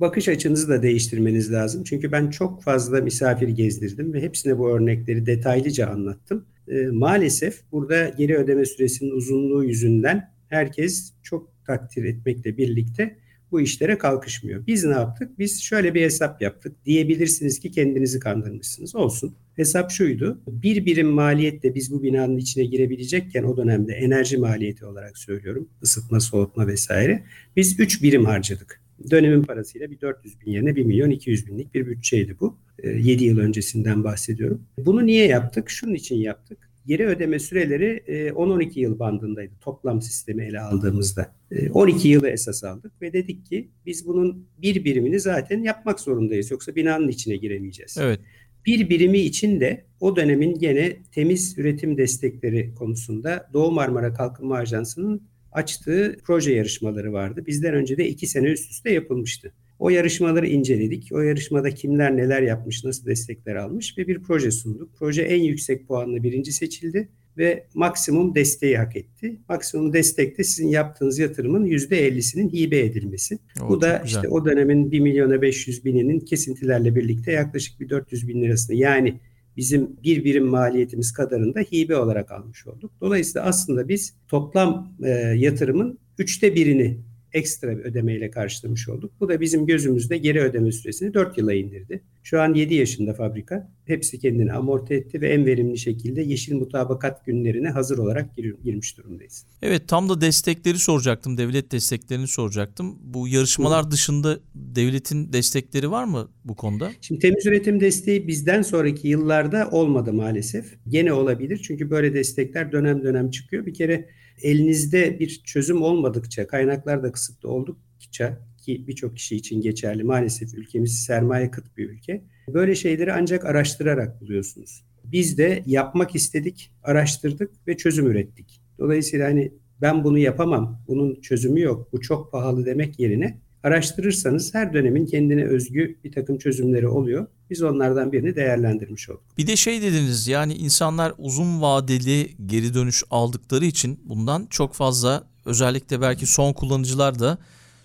[0.00, 1.84] bakış açınızı da değiştirmeniz lazım.
[1.84, 6.44] Çünkü ben çok fazla misafir gezdirdim ve hepsine bu örnekleri detaylıca anlattım.
[6.68, 13.16] E, maalesef burada geri ödeme süresinin uzunluğu yüzünden herkes çok takdir etmekle birlikte
[13.52, 14.66] bu işlere kalkışmıyor.
[14.66, 15.38] Biz ne yaptık?
[15.38, 16.84] Biz şöyle bir hesap yaptık.
[16.84, 18.94] Diyebilirsiniz ki kendinizi kandırmışsınız.
[18.94, 19.34] Olsun.
[19.56, 20.40] Hesap şuydu.
[20.46, 25.68] Bir birim maliyetle biz bu binanın içine girebilecekken o dönemde enerji maliyeti olarak söylüyorum.
[25.82, 27.24] Isıtma, soğutma vesaire.
[27.56, 28.82] Biz 3 birim harcadık.
[29.10, 32.58] Dönemin parasıyla bir 400 bin yerine 1 milyon 200 binlik bir bütçeydi bu.
[32.84, 34.62] 7 ee, yıl öncesinden bahsediyorum.
[34.78, 35.70] Bunu niye yaptık?
[35.70, 36.71] Şunun için yaptık.
[36.86, 41.34] Geri ödeme süreleri 10-12 e, yıl bandındaydı toplam sistemi ele aldığımızda.
[41.72, 46.50] 12 e, yılı esas aldık ve dedik ki biz bunun bir birimini zaten yapmak zorundayız.
[46.50, 47.98] Yoksa binanın içine giremeyeceğiz.
[48.00, 48.20] Evet.
[48.66, 55.22] Bir birimi için de o dönemin gene temiz üretim destekleri konusunda Doğu Marmara Kalkınma Ajansı'nın
[55.52, 57.44] açtığı proje yarışmaları vardı.
[57.46, 59.52] Bizden önce de iki sene üst üste yapılmıştı.
[59.82, 61.08] O yarışmaları inceledik.
[61.12, 64.90] O yarışmada kimler neler yapmış, nasıl destekler almış ve bir proje sunduk.
[64.98, 69.40] Proje en yüksek puanla birinci seçildi ve maksimum desteği hak etti.
[69.48, 73.38] Maksimum destek de sizin yaptığınız yatırımın %50'sinin hibe edilmesi.
[73.62, 78.28] O, Bu da işte o dönemin 1 milyona 500 bininin kesintilerle birlikte yaklaşık bir 400
[78.28, 79.20] bin lirasını yani
[79.56, 82.92] bizim bir birim maliyetimiz kadarında hibe olarak almış olduk.
[83.00, 86.98] Dolayısıyla aslında biz toplam e, yatırımın üçte birini
[87.32, 89.12] ekstra bir ödemeyle karşılamış olduk.
[89.20, 92.02] Bu da bizim gözümüzde geri ödeme süresini 4 yıla indirdi.
[92.22, 93.72] Şu an 7 yaşında fabrika.
[93.86, 98.98] Hepsi kendini amorti etti ve en verimli şekilde yeşil mutabakat günlerine hazır olarak gir, girmiş
[98.98, 99.46] durumdayız.
[99.62, 101.38] Evet tam da destekleri soracaktım.
[101.38, 102.98] Devlet desteklerini soracaktım.
[103.00, 103.90] Bu yarışmalar Hı.
[103.90, 106.90] dışında devletin destekleri var mı bu konuda?
[107.00, 110.64] Şimdi temiz üretim desteği bizden sonraki yıllarda olmadı maalesef.
[110.88, 113.66] Gene olabilir çünkü böyle destekler dönem dönem çıkıyor.
[113.66, 114.08] Bir kere
[114.42, 120.04] elinizde bir çözüm olmadıkça, kaynaklar da kısıtlı oldukça ki birçok kişi için geçerli.
[120.04, 122.22] Maalesef ülkemiz sermaye kıt bir ülke.
[122.48, 124.84] Böyle şeyleri ancak araştırarak buluyorsunuz.
[125.04, 128.60] Biz de yapmak istedik, araştırdık ve çözüm ürettik.
[128.78, 134.72] Dolayısıyla hani ben bunu yapamam, bunun çözümü yok, bu çok pahalı demek yerine araştırırsanız her
[134.72, 137.26] dönemin kendine özgü bir takım çözümleri oluyor.
[137.52, 139.22] Biz onlardan birini değerlendirmiş olduk.
[139.38, 145.24] Bir de şey dediniz yani insanlar uzun vadeli geri dönüş aldıkları için bundan çok fazla
[145.44, 147.38] özellikle belki son kullanıcılar da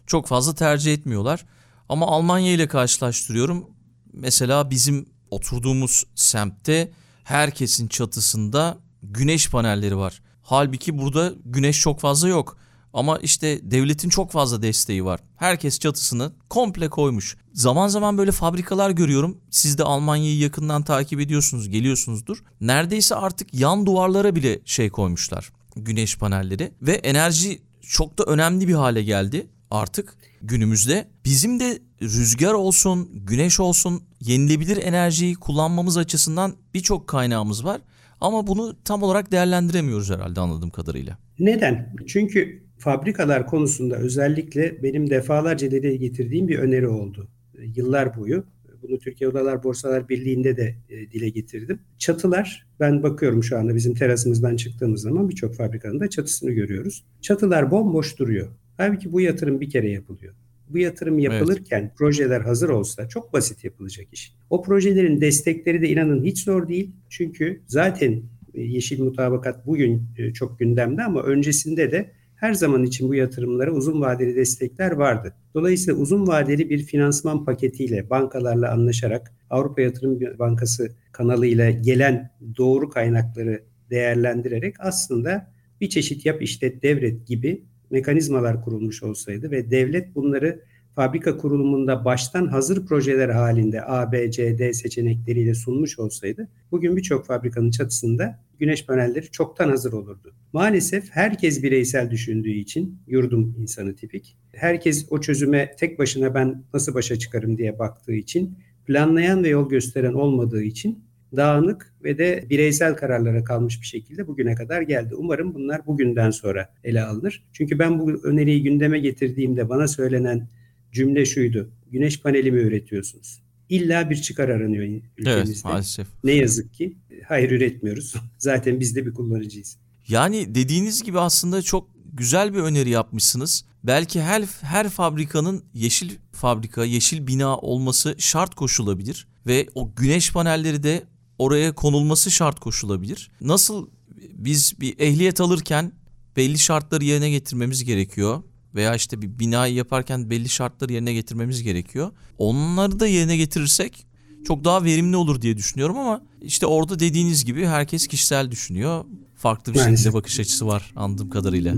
[0.06, 1.46] çok fazla tercih etmiyorlar.
[1.90, 3.66] Ama Almanya ile karşılaştırıyorum.
[4.14, 6.92] Mesela bizim oturduğumuz semtte
[7.24, 10.22] herkesin çatısında güneş panelleri var.
[10.42, 12.58] Halbuki burada güneş çok fazla yok.
[12.94, 15.20] Ama işte devletin çok fazla desteği var.
[15.36, 17.38] Herkes çatısını komple koymuş.
[17.54, 19.38] Zaman zaman böyle fabrikalar görüyorum.
[19.50, 22.44] Siz de Almanya'yı yakından takip ediyorsunuz, geliyorsunuzdur.
[22.62, 25.52] Neredeyse artık yan duvarlara bile şey koymuşlar.
[25.76, 31.08] Güneş panelleri ve enerji çok da önemli bir hale geldi artık günümüzde.
[31.26, 37.82] Bizim de rüzgar olsun, güneş olsun yenilebilir enerjiyi kullanmamız açısından birçok kaynağımız var.
[38.22, 41.18] Ama bunu tam olarak değerlendiremiyoruz herhalde anladığım kadarıyla.
[41.40, 41.96] Neden?
[42.08, 47.28] Çünkü fabrikalar konusunda özellikle benim defalarca dile getirdiğim bir öneri oldu.
[47.76, 48.44] Yıllar boyu.
[48.82, 51.80] Bunu Türkiye Odalar Borsalar Birliği'nde de e, dile getirdim.
[51.98, 57.06] Çatılar, ben bakıyorum şu anda bizim terasımızdan çıktığımız zaman birçok fabrikanın da çatısını görüyoruz.
[57.22, 58.48] Çatılar bomboş duruyor.
[58.78, 60.34] Halbuki bu yatırım bir kere yapılıyor.
[60.70, 61.98] Bu yatırım yapılırken evet.
[61.98, 64.34] projeler hazır olsa çok basit yapılacak iş.
[64.50, 66.92] O projelerin destekleri de inanın hiç zor değil.
[67.10, 68.22] Çünkü zaten
[68.54, 73.72] e, yeşil mutabakat bugün e, çok gündemde ama öncesinde de her zaman için bu yatırımlara
[73.72, 75.34] uzun vadeli destekler vardı.
[75.54, 83.64] Dolayısıyla uzun vadeli bir finansman paketiyle bankalarla anlaşarak Avrupa Yatırım Bankası kanalıyla gelen doğru kaynakları
[83.90, 90.62] değerlendirerek aslında bir çeşit yap işlet devret gibi mekanizmalar kurulmuş olsaydı ve devlet bunları
[90.96, 97.26] fabrika kurulumunda baştan hazır projeler halinde A, B, C, D seçenekleriyle sunmuş olsaydı bugün birçok
[97.26, 100.36] fabrikanın çatısında güneş panelleri çoktan hazır olurdu.
[100.54, 104.38] Maalesef herkes bireysel düşündüğü için yurdum insanı tipik.
[104.54, 109.70] Herkes o çözüme tek başına ben nasıl başa çıkarım diye baktığı için planlayan ve yol
[109.70, 111.04] gösteren olmadığı için
[111.36, 115.16] dağınık ve de bireysel kararlara kalmış bir şekilde bugüne kadar geldi.
[115.16, 117.46] Umarım bunlar bugünden sonra ele alınır.
[117.54, 120.48] Çünkü ben bu öneriyi gündeme getirdiğimde bana söylenen
[120.92, 121.72] cümle şuydu.
[121.92, 123.47] Güneş paneli mi üretiyorsunuz?
[123.70, 124.84] İlla bir çıkar aranıyor
[125.18, 125.32] ülkemizde.
[125.32, 126.08] Evet maalesef.
[126.24, 128.14] Ne yazık ki hayır üretmiyoruz.
[128.38, 129.78] Zaten biz de bir kullanıcıyız.
[130.08, 133.66] Yani dediğiniz gibi aslında çok güzel bir öneri yapmışsınız.
[133.84, 140.84] Belki her her fabrikanın yeşil fabrika, yeşil bina olması şart koşulabilir ve o güneş panelleri
[140.84, 141.04] de
[141.38, 143.32] oraya konulması şart koşulabilir.
[143.42, 143.88] Nasıl
[144.34, 145.92] biz bir ehliyet alırken
[146.38, 148.44] belli şartları yerine getirmemiz gerekiyor
[148.76, 152.12] veya işte bir binayı yaparken belli şartları yerine getirmemiz gerekiyor.
[152.38, 154.08] Onları da yerine getirirsek
[154.48, 159.06] çok daha verimli olur diye düşünüyorum ama işte orada dediğiniz gibi herkes kişisel düşünüyor.
[159.36, 161.76] Farklı bir şekilde bakış açısı var anladığım kadarıyla.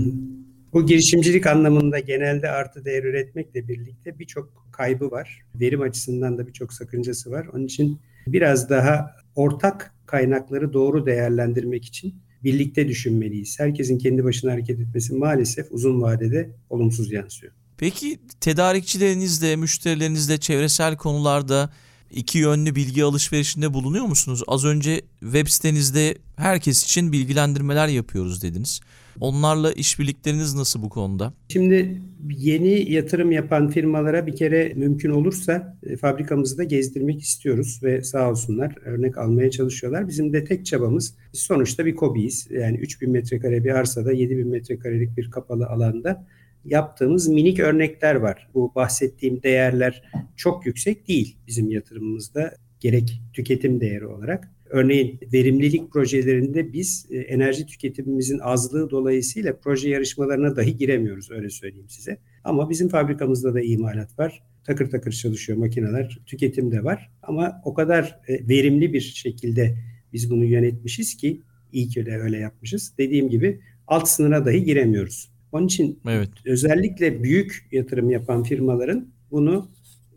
[0.72, 5.42] Bu girişimcilik anlamında genelde artı değer üretmekle birlikte birçok kaybı var.
[5.54, 7.46] Verim açısından da birçok sakıncası var.
[7.52, 13.60] Onun için biraz daha ortak kaynakları doğru değerlendirmek için birlikte düşünmeliyiz.
[13.60, 17.52] Herkesin kendi başına hareket etmesi maalesef uzun vadede olumsuz yansıyor.
[17.78, 21.72] Peki tedarikçilerinizle, müşterilerinizle çevresel konularda
[22.10, 24.42] iki yönlü bilgi alışverişinde bulunuyor musunuz?
[24.46, 28.80] Az önce web sitenizde herkes için bilgilendirmeler yapıyoruz dediniz.
[29.20, 31.32] Onlarla işbirlikleriniz nasıl bu konuda?
[31.48, 38.02] Şimdi yeni yatırım yapan firmalara bir kere mümkün olursa e, fabrikamızı da gezdirmek istiyoruz ve
[38.02, 40.08] sağ olsunlar örnek almaya çalışıyorlar.
[40.08, 42.48] Bizim de tek çabamız sonuçta bir kobiyiz.
[42.50, 46.26] Yani 3000 metrekare bir arsada 7000 metrekarelik bir kapalı alanda
[46.64, 48.48] yaptığımız minik örnekler var.
[48.54, 50.02] Bu bahsettiğim değerler
[50.36, 54.50] çok yüksek değil bizim yatırımımızda gerek tüketim değeri olarak.
[54.70, 61.88] Örneğin verimlilik projelerinde biz e, enerji tüketimimizin azlığı dolayısıyla proje yarışmalarına dahi giremiyoruz öyle söyleyeyim
[61.88, 62.18] size.
[62.44, 64.42] Ama bizim fabrikamızda da imalat var.
[64.64, 67.10] Takır takır çalışıyor makineler, tüketim de var.
[67.22, 69.76] Ama o kadar e, verimli bir şekilde
[70.12, 72.94] biz bunu yönetmişiz ki iyi ki de öyle yapmışız.
[72.98, 75.30] Dediğim gibi alt sınıra dahi giremiyoruz.
[75.52, 76.30] Onun için evet.
[76.44, 79.70] özellikle büyük yatırım yapan firmaların bunu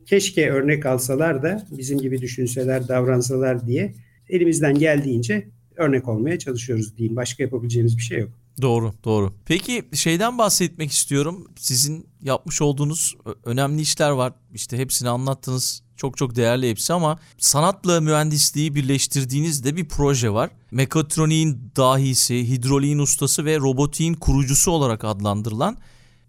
[0.06, 3.94] keşke örnek alsalar da bizim gibi düşünseler, davransalar diye
[4.34, 7.16] elimizden geldiğince örnek olmaya çalışıyoruz diyeyim.
[7.16, 8.30] Başka yapabileceğimiz bir şey yok.
[8.62, 9.34] Doğru, doğru.
[9.46, 11.48] Peki şeyden bahsetmek istiyorum.
[11.58, 13.16] Sizin yapmış olduğunuz
[13.46, 14.34] önemli işler var.
[14.54, 15.84] İşte hepsini anlattınız.
[15.96, 20.50] Çok çok değerli hepsi ama sanatla mühendisliği birleştirdiğiniz de bir proje var.
[20.72, 25.78] Mekatroniğin dahisi, hidroliğin ustası ve robotiğin kurucusu olarak adlandırılan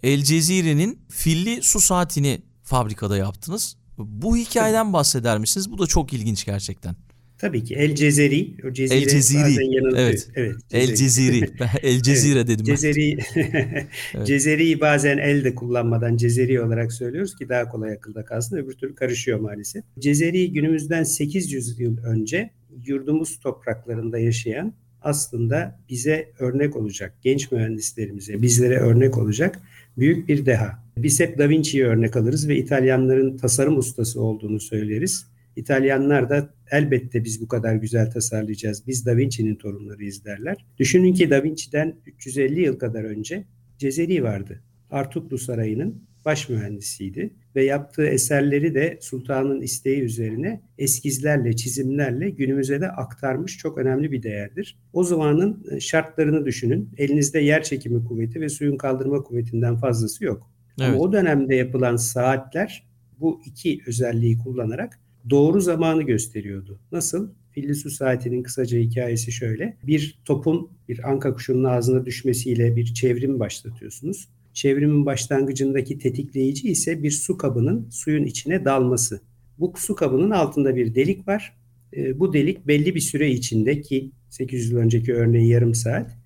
[0.02, 3.76] El Cezire'nin filli su saatini fabrikada yaptınız.
[3.98, 5.70] Bu hikayeden bahseder misiniz?
[5.70, 6.96] Bu da çok ilginç gerçekten.
[7.44, 8.54] Tabii ki El Cezeri.
[8.68, 9.70] O Cezire El Ceziri.
[9.96, 10.28] Evet.
[10.34, 11.50] evet El Ceziri.
[11.82, 12.48] El Cezire evet.
[12.48, 12.64] dedim.
[12.64, 13.16] Cezeri.
[14.14, 14.26] evet.
[14.26, 18.56] Cezeri'yi bazen el de kullanmadan Cezeri olarak söylüyoruz ki daha kolay akılda kalsın.
[18.56, 19.84] Öbür türlü karışıyor maalesef.
[19.98, 22.50] Cezeri günümüzden 800 yıl önce
[22.86, 29.60] yurdumuz topraklarında yaşayan aslında bize örnek olacak, genç mühendislerimize, bizlere örnek olacak
[29.98, 30.84] büyük bir deha.
[30.98, 35.33] Biz hep Da Vinci'yi örnek alırız ve İtalyanların tasarım ustası olduğunu söyleriz.
[35.56, 38.86] İtalyanlar da elbette biz bu kadar güzel tasarlayacağız.
[38.86, 40.66] Biz Da Vinci'nin torunlarıyız derler.
[40.78, 43.44] Düşünün ki Da Vinci'den 350 yıl kadar önce
[43.78, 44.62] Cezeri vardı.
[44.90, 52.88] Artuklu Sarayı'nın baş mühendisiydi ve yaptığı eserleri de sultanın isteği üzerine eskizlerle, çizimlerle günümüze de
[52.88, 54.78] aktarmış çok önemli bir değerdir.
[54.92, 56.90] O zamanın e, şartlarını düşünün.
[56.96, 60.50] Elinizde yer çekimi kuvveti ve suyun kaldırma kuvvetinden fazlası yok.
[60.78, 60.88] Evet.
[60.88, 62.86] Ama o dönemde yapılan saatler
[63.20, 66.80] bu iki özelliği kullanarak doğru zamanı gösteriyordu.
[66.92, 67.28] Nasıl?
[67.50, 69.76] Filli su saatinin kısaca hikayesi şöyle.
[69.86, 74.28] Bir topun bir anka kuşunun ağzına düşmesiyle bir çevrim başlatıyorsunuz.
[74.52, 79.20] Çevrimin başlangıcındaki tetikleyici ise bir su kabının suyun içine dalması.
[79.58, 81.56] Bu su kabının altında bir delik var.
[81.96, 86.18] E, bu delik belli bir süre içinde ki 800 yıl önceki örneği yarım saat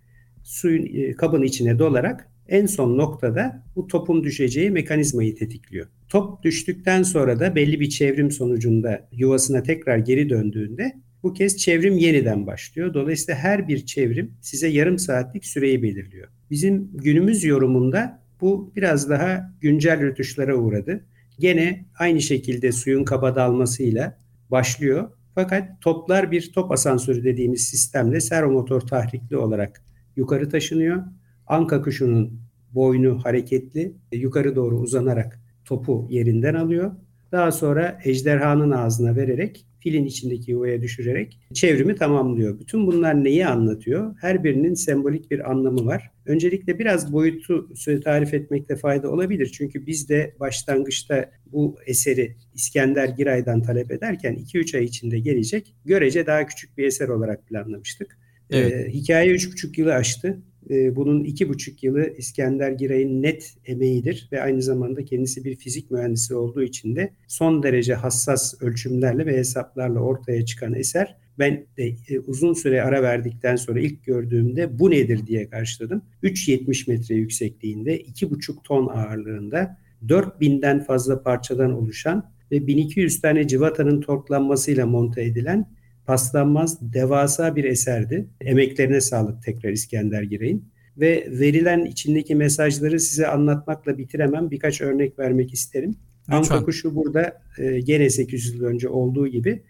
[0.45, 5.87] suyun e, kabın içine dolarak en son noktada bu topun düşeceği mekanizmayı tetikliyor.
[6.09, 10.93] Top düştükten sonra da belli bir çevrim sonucunda yuvasına tekrar geri döndüğünde
[11.23, 12.95] bu kez çevrim yeniden başlıyor.
[12.95, 16.29] Dolayısıyla her bir çevrim size yarım saatlik süreyi belirliyor.
[16.51, 21.05] Bizim günümüz yorumunda bu biraz daha güncel rötuşlara uğradı.
[21.39, 24.19] Gene aynı şekilde suyun kaba dalmasıyla
[24.51, 25.11] başlıyor.
[25.35, 29.83] Fakat toplar bir top asansörü dediğimiz sistemle servomotor tahrikli olarak
[30.17, 31.03] yukarı taşınıyor.
[31.47, 32.41] Anka kuşunun
[32.75, 36.93] boynu hareketli yukarı doğru uzanarak topu yerinden alıyor.
[37.33, 42.61] Daha sonra ejderhanın ağzına vererek filin içindeki yuvaya düşürerek çevrimi tamamlıyor.
[42.61, 44.15] Bütün bunlar neyi anlatıyor?
[44.21, 46.11] Her birinin sembolik bir anlamı var.
[46.27, 47.69] Öncelikle biraz boyutu
[48.05, 49.51] tarif etmekte fayda olabilir.
[49.55, 56.27] Çünkü biz de başlangıçta bu eseri İskender Giray'dan talep ederken 2-3 ay içinde gelecek görece
[56.27, 58.19] daha küçük bir eser olarak planlamıştık.
[58.51, 58.73] Evet.
[58.73, 60.39] Ee, hikaye 3,5 yılı aştı.
[60.71, 65.91] Ee, bunun iki buçuk yılı İskender Giray'ın net emeğidir ve aynı zamanda kendisi bir fizik
[65.91, 71.95] mühendisi olduğu için de son derece hassas ölçümlerle ve hesaplarla ortaya çıkan eser ben de
[72.09, 76.03] e, uzun süre ara verdikten sonra ilk gördüğümde bu nedir diye karşıladım.
[76.23, 84.87] 3.70 metre yüksekliğinde, 2,5 ton ağırlığında, 4000'den fazla parçadan oluşan ve 1200 tane civatanın torklanmasıyla
[84.87, 85.67] monte edilen
[86.09, 88.29] paslanmaz devasa bir eserdi.
[88.41, 90.65] Emeklerine sağlık tekrar İskender Girey'in.
[90.97, 94.51] Ve verilen içindeki mesajları size anlatmakla bitiremem.
[94.51, 95.97] Birkaç örnek vermek isterim.
[96.21, 96.37] Lütfen.
[96.37, 99.63] Anka kuşu burada e, gene 800 yıl önce olduğu gibi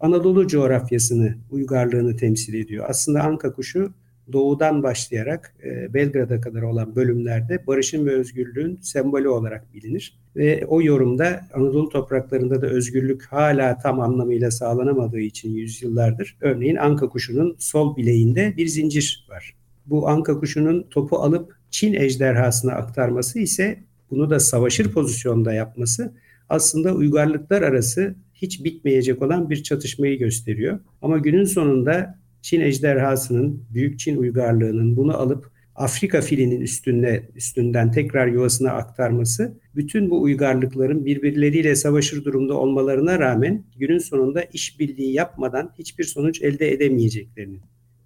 [0.00, 2.86] Anadolu coğrafyasını, uygarlığını temsil ediyor.
[2.88, 3.92] Aslında Anka kuşu
[4.32, 10.18] doğudan başlayarak e, Belgrad'a kadar olan bölümlerde barışın ve özgürlüğün sembolü olarak bilinir.
[10.36, 16.36] Ve o yorumda Anadolu topraklarında da özgürlük hala tam anlamıyla sağlanamadığı için yüzyıllardır.
[16.40, 19.54] Örneğin anka kuşunun sol bileğinde bir zincir var.
[19.86, 23.78] Bu anka kuşunun topu alıp Çin ejderhasına aktarması ise
[24.10, 26.12] bunu da savaşır pozisyonda yapması
[26.48, 30.78] aslında uygarlıklar arası hiç bitmeyecek olan bir çatışmayı gösteriyor.
[31.02, 38.26] Ama günün sonunda Çin ejderhasının, Büyük Çin uygarlığının bunu alıp Afrika filinin üstünde üstünden tekrar
[38.26, 46.04] yuvasına aktarması bütün bu uygarlıkların birbirleriyle savaşır durumda olmalarına rağmen günün sonunda işbirliği yapmadan hiçbir
[46.04, 47.60] sonuç elde edemeyeceklerinin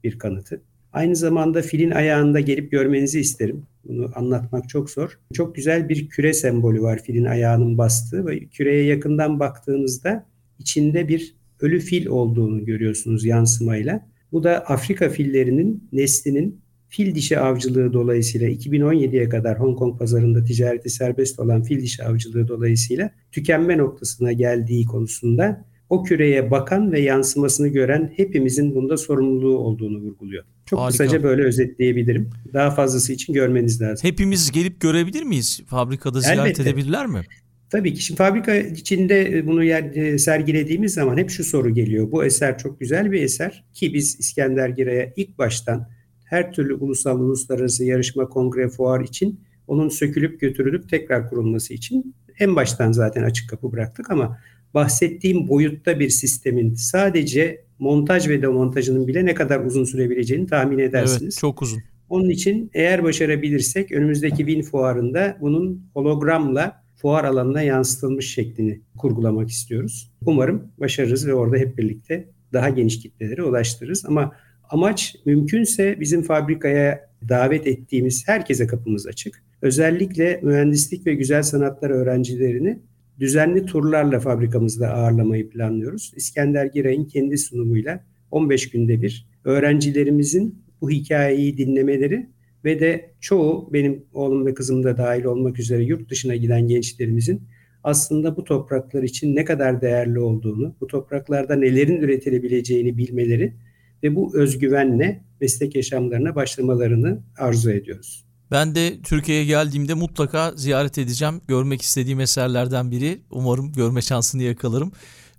[0.04, 0.60] bir kanıtı.
[0.92, 3.62] Aynı zamanda filin ayağında gelip görmenizi isterim.
[3.84, 5.18] Bunu anlatmak çok zor.
[5.32, 10.26] Çok güzel bir küre sembolü var filin ayağının bastığı ve küreye yakından baktığınızda
[10.58, 14.06] içinde bir ölü fil olduğunu görüyorsunuz yansımayla.
[14.32, 20.90] Bu da Afrika fillerinin neslinin fil dişi avcılığı dolayısıyla 2017'ye kadar Hong Kong pazarında ticareti
[20.90, 27.68] serbest olan fil dişi avcılığı dolayısıyla tükenme noktasına geldiği konusunda o küreye bakan ve yansımasını
[27.68, 30.44] gören hepimizin bunda sorumluluğu olduğunu vurguluyor.
[30.66, 30.90] Çok Harika.
[30.90, 32.30] kısaca böyle özetleyebilirim.
[32.54, 34.08] Daha fazlası için görmeniz lazım.
[34.08, 35.60] Hepimiz gelip görebilir miyiz?
[35.66, 36.62] Fabrikada ziyaret Elbette.
[36.62, 37.22] edebilirler mi?
[37.70, 38.02] Tabii ki.
[38.02, 42.12] Şimdi fabrika içinde bunu yer, e, sergilediğimiz zaman hep şu soru geliyor.
[42.12, 45.88] Bu eser çok güzel bir eser ki biz İskender Giray'a ilk baştan
[46.24, 52.56] her türlü ulusal uluslararası yarışma, kongre, fuar için onun sökülüp götürülüp tekrar kurulması için en
[52.56, 54.38] baştan zaten açık kapı bıraktık ama
[54.74, 61.22] bahsettiğim boyutta bir sistemin sadece montaj ve demontajının bile ne kadar uzun sürebileceğini tahmin edersiniz.
[61.22, 61.82] Evet, çok uzun.
[62.08, 70.12] Onun için eğer başarabilirsek önümüzdeki Win fuarında bunun hologramla fuar alanına yansıtılmış şeklini kurgulamak istiyoruz.
[70.26, 74.04] Umarım başarırız ve orada hep birlikte daha geniş kitlelere ulaştırırız.
[74.06, 74.32] Ama
[74.70, 79.42] amaç mümkünse bizim fabrikaya davet ettiğimiz herkese kapımız açık.
[79.62, 82.78] Özellikle mühendislik ve güzel sanatlar öğrencilerini
[83.20, 86.12] düzenli turlarla fabrikamızda ağırlamayı planlıyoruz.
[86.16, 92.26] İskender Giray'ın kendi sunumuyla 15 günde bir öğrencilerimizin bu hikayeyi dinlemeleri
[92.66, 97.42] ve de çoğu benim oğlum ve kızım da dahil olmak üzere yurt dışına giden gençlerimizin
[97.84, 103.54] aslında bu topraklar için ne kadar değerli olduğunu, bu topraklarda nelerin üretilebileceğini bilmeleri
[104.02, 108.26] ve bu özgüvenle meslek yaşamlarına başlamalarını arzu ediyoruz.
[108.50, 111.40] Ben de Türkiye'ye geldiğimde mutlaka ziyaret edeceğim.
[111.48, 113.18] Görmek istediğim eserlerden biri.
[113.30, 114.92] Umarım görme şansını yakalarım.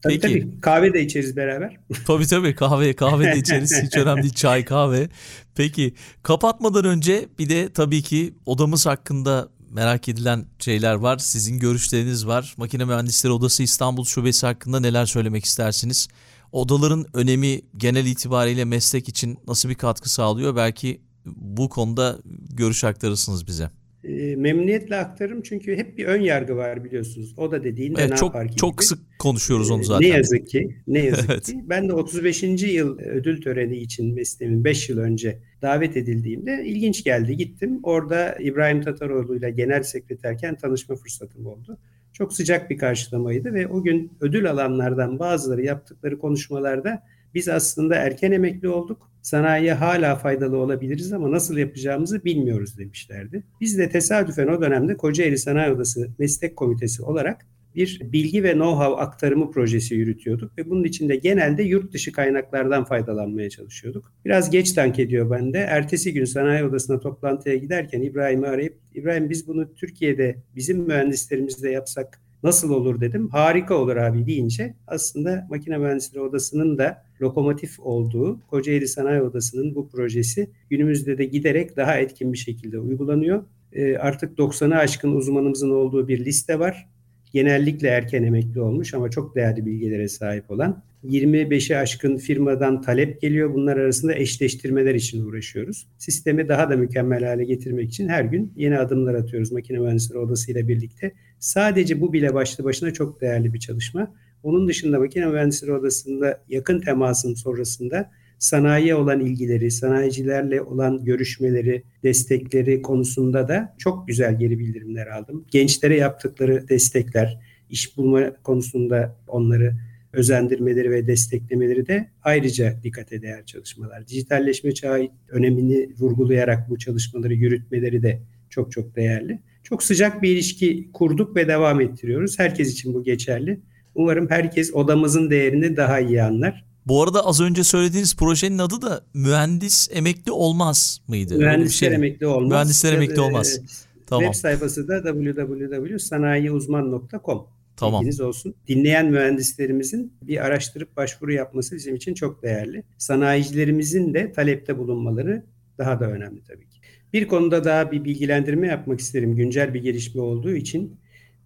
[0.08, 0.40] Tabii Peki.
[0.40, 0.62] tabii.
[0.62, 1.78] Kahve de içeriz beraber.
[2.08, 3.84] Tabii tabii kahve kahve de içeriz.
[3.84, 4.34] Hiç önemli değil.
[4.34, 5.10] Çay, kahve.
[5.56, 5.94] Peki
[6.24, 11.18] kapatmadan önce bir de tabii ki odamız hakkında merak edilen şeyler var.
[11.18, 12.54] Sizin görüşleriniz var.
[12.58, 16.08] Makine Mühendisleri Odası İstanbul Şubesi hakkında neler söylemek istersiniz?
[16.52, 20.56] Odaların önemi genel itibariyle meslek için nasıl bir katkı sağlıyor?
[20.56, 22.18] Belki bu konuda
[22.50, 23.70] görüş aktarırsınız bize.
[24.08, 27.34] E, memnuniyetle aktarırım çünkü hep bir ön yargı var biliyorsunuz.
[27.38, 28.56] O da dediğinde evet, ne çok, yapar ki?
[28.56, 30.10] Çok sık konuşuyoruz onu ee, zaten.
[30.10, 30.76] Ne yazık ki.
[30.88, 31.46] Ne yazık evet.
[31.46, 31.64] ki.
[31.64, 32.44] Ben de 35.
[32.44, 37.38] yıl ödül töreni için mesleğimin 5 yıl önce davet edildiğimde ilginç geldi.
[37.38, 37.80] Gittim.
[37.84, 41.78] Orada İbrahim Tataroğlu ile genel sekreterken tanışma fırsatım oldu.
[42.14, 48.32] Çok sıcak bir karşılamaydı ve o gün ödül alanlardan bazıları yaptıkları konuşmalarda biz aslında erken
[48.32, 49.12] emekli olduk.
[49.28, 53.44] Sanayiye hala faydalı olabiliriz ama nasıl yapacağımızı bilmiyoruz demişlerdi.
[53.62, 58.96] Biz de tesadüfen o dönemde Kocaeli Sanayi Odası Meslek Komitesi olarak bir bilgi ve know-how
[58.96, 64.14] aktarımı projesi yürütüyorduk ve bunun içinde genelde yurt dışı kaynaklardan faydalanmaya çalışıyorduk.
[64.26, 65.58] Biraz geç tank ediyor bende.
[65.58, 72.22] Ertesi gün sanayi odasına toplantıya giderken İbrahim'i arayıp İbrahim biz bunu Türkiye'de bizim mühendislerimizle yapsak
[72.44, 73.30] nasıl olur dedim.
[73.30, 79.90] Harika olur abi deyince aslında makine mühendisleri odasının da lokomotif olduğu Kocaeli Sanayi Odası'nın bu
[79.90, 83.44] projesi günümüzde de giderek daha etkin bir şekilde uygulanıyor.
[83.74, 86.88] E, artık 90'ı aşkın uzmanımızın olduğu bir liste var.
[87.34, 93.54] Genellikle erken emekli olmuş ama çok değerli bilgilere sahip olan 25'i aşkın firmadan talep geliyor.
[93.54, 95.88] Bunlar arasında eşleştirmeler için uğraşıyoruz.
[95.98, 100.52] Sistemi daha da mükemmel hale getirmek için her gün yeni adımlar atıyoruz makine mühendisleri odası
[100.52, 101.12] ile birlikte.
[101.40, 104.14] Sadece bu bile başlı başına çok değerli bir çalışma.
[104.44, 112.82] Onun dışında makine mühendisleri odasında yakın temasın sonrasında sanayiye olan ilgileri, sanayicilerle olan görüşmeleri, destekleri
[112.82, 115.46] konusunda da çok güzel geri bildirimler aldım.
[115.52, 119.74] Gençlere yaptıkları destekler, iş bulma konusunda onları
[120.14, 124.08] özendirmeleri ve desteklemeleri de ayrıca dikkate değer çalışmalar.
[124.08, 129.40] Dijitalleşme çağı önemini vurgulayarak bu çalışmaları yürütmeleri de çok çok değerli.
[129.70, 132.40] Çok sıcak bir ilişki kurduk ve devam ettiriyoruz.
[132.40, 133.60] Herkes için bu geçerli.
[133.96, 136.66] Umarım herkes odamızın değerini daha iyi anlar.
[136.86, 141.38] Bu arada az önce söylediğiniz projenin adı da mühendis emekli olmaz mıydı?
[141.38, 141.96] Mühendisler şey.
[141.96, 142.52] emekli olmaz.
[142.52, 143.60] Mühendisler emekli olmaz.
[144.06, 144.24] Tamam.
[144.24, 147.48] Web sayfası da www.sanayiuzman.com.
[147.76, 148.02] Tamam.
[148.02, 148.54] Bilginiz olsun.
[148.68, 152.84] Dinleyen mühendislerimizin bir araştırıp başvuru yapması bizim için çok değerli.
[152.98, 155.44] Sanayicilerimizin de talepte bulunmaları
[155.78, 156.77] daha da önemli tabii ki.
[157.14, 159.36] Bir konuda daha bir bilgilendirme yapmak isterim.
[159.36, 160.98] Güncel bir gelişme olduğu için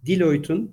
[0.06, 0.72] Deloitte'un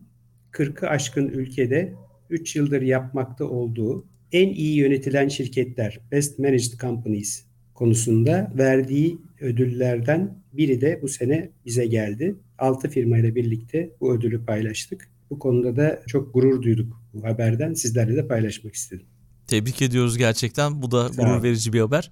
[0.52, 1.94] 40'ı aşkın ülkede
[2.30, 10.82] 3 yıldır yapmakta olduğu en iyi yönetilen şirketler, Best Managed Companies konusunda verdiği ödüllerden biri
[10.82, 12.36] de bu sene bize geldi.
[12.58, 15.10] 6 firmayla birlikte bu ödülü paylaştık.
[15.30, 17.74] Bu konuda da çok gurur duyduk bu haberden.
[17.74, 19.06] Sizlerle de paylaşmak istedim.
[19.48, 20.82] Tebrik ediyoruz gerçekten.
[20.82, 22.10] Bu da gurur verici bir haber.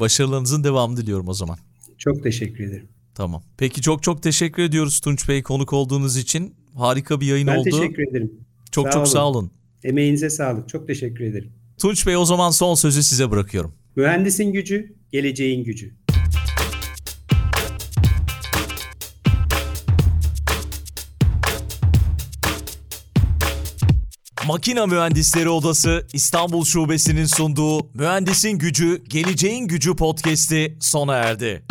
[0.00, 1.58] Başarılarınızın devamı diliyorum o zaman.
[2.06, 2.88] Çok teşekkür ederim.
[3.14, 3.42] Tamam.
[3.58, 6.54] Peki çok çok teşekkür ediyoruz Tunç Bey konuk olduğunuz için.
[6.74, 7.66] Harika bir yayın ben oldu.
[7.66, 8.32] Ben teşekkür ederim.
[8.70, 9.12] Çok sağ çok olun.
[9.12, 9.50] sağ olun.
[9.84, 10.68] Emeğinize sağlık.
[10.68, 11.52] Çok teşekkür ederim.
[11.78, 13.74] Tunç Bey o zaman son sözü size bırakıyorum.
[13.96, 15.96] Mühendisin gücü, geleceğin gücü.
[24.46, 31.62] Makina Mühendisleri Odası İstanbul Şubesi'nin sunduğu Mühendisin Gücü, Geleceğin Gücü podcast'i sona erdi.